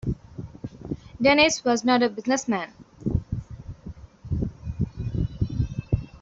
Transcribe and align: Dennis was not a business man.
Dennis 1.21 1.63
was 1.63 1.85
not 1.85 2.01
a 2.01 2.09
business 2.09 2.47
man. 2.47 2.73